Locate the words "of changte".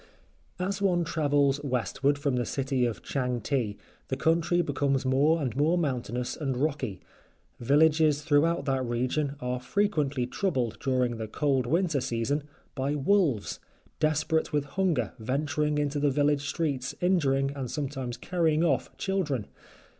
2.87-3.77